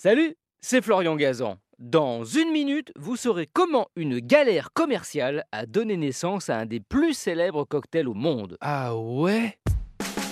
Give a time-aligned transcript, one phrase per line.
[0.00, 1.56] Salut, c'est Florian Gazan.
[1.80, 6.78] Dans une minute, vous saurez comment une galère commerciale a donné naissance à un des
[6.78, 8.56] plus célèbres cocktails au monde.
[8.60, 9.58] Ah ouais?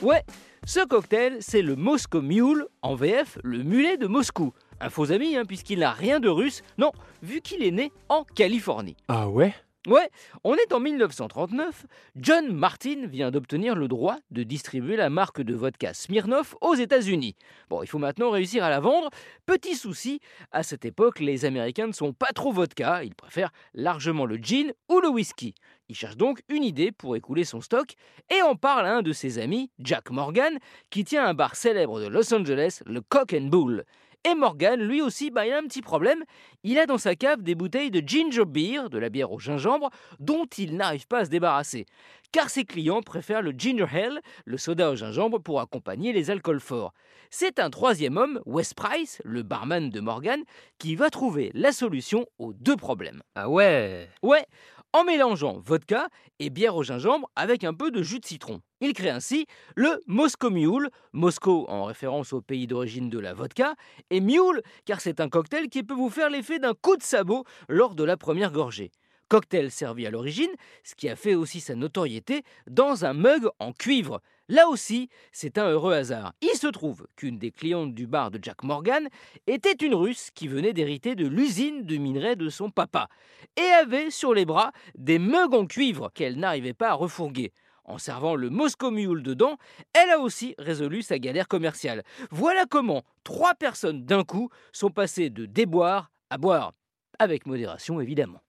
[0.00, 0.22] Ouais,
[0.64, 4.52] ce cocktail, c'est le Moscow Mule, en VF, le mulet de Moscou.
[4.80, 6.92] Un faux ami, hein, puisqu'il n'a rien de russe, non,
[7.24, 8.96] vu qu'il est né en Californie.
[9.08, 9.52] Ah ouais?
[9.88, 10.10] Ouais,
[10.44, 11.86] on est en 1939.
[12.16, 17.36] John Martin vient d'obtenir le droit de distribuer la marque de vodka Smirnoff aux États-Unis.
[17.70, 19.08] Bon, il faut maintenant réussir à la vendre.
[19.46, 20.20] Petit souci,
[20.52, 24.74] à cette époque, les Américains ne sont pas trop vodka, ils préfèrent largement le gin
[24.90, 25.54] ou le whisky.
[25.88, 27.94] Il cherche donc une idée pour écouler son stock
[28.28, 30.58] et en parle à un de ses amis, Jack Morgan,
[30.90, 33.86] qui tient un bar célèbre de Los Angeles, le Cock and Bull.
[34.24, 36.24] Et Morgan, lui aussi, bah, il a un petit problème.
[36.64, 39.90] Il a dans sa cave des bouteilles de ginger beer, de la bière au gingembre,
[40.18, 41.86] dont il n'arrive pas à se débarrasser.
[42.32, 46.60] Car ses clients préfèrent le ginger ale, le soda au gingembre, pour accompagner les alcools
[46.60, 46.92] forts.
[47.30, 50.42] C'est un troisième homme, Wes Price, le barman de Morgan,
[50.78, 53.22] qui va trouver la solution aux deux problèmes.
[53.34, 54.44] Ah ouais Ouais,
[54.92, 56.08] en mélangeant vodka
[56.38, 58.60] et bière au gingembre avec un peu de jus de citron.
[58.80, 63.74] Il crée ainsi le Moscow Mule, Moscow en référence au pays d'origine de la vodka,
[64.10, 67.44] et Mule car c'est un cocktail qui peut vous faire l'effet d'un coup de sabot
[67.68, 68.90] lors de la première gorgée.
[69.28, 70.50] Cocktail servi à l'origine,
[70.84, 74.22] ce qui a fait aussi sa notoriété, dans un mug en cuivre.
[74.48, 76.32] Là aussi, c'est un heureux hasard.
[76.40, 79.08] Il se trouve qu'une des clientes du bar de Jack Morgan
[79.46, 83.08] était une russe qui venait d'hériter de l'usine de minerai de son papa
[83.56, 87.52] et avait sur les bras des mugs en cuivre qu'elle n'arrivait pas à refourguer.
[87.84, 89.56] En servant le Moscow Mule dedans,
[89.92, 92.02] elle a aussi résolu sa galère commerciale.
[92.30, 96.72] Voilà comment trois personnes d'un coup sont passées de déboire à boire.
[97.18, 98.40] Avec modération évidemment.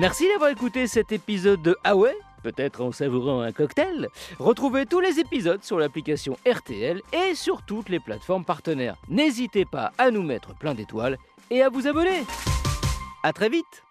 [0.00, 2.16] Merci d'avoir écouté cet épisode de Ah ouais?
[2.42, 7.88] Peut-être en savourant un cocktail Retrouvez tous les épisodes sur l'application RTL et sur toutes
[7.88, 8.96] les plateformes partenaires.
[9.08, 11.18] N'hésitez pas à nous mettre plein d'étoiles
[11.50, 12.24] et à vous abonner.
[13.22, 13.84] A très vite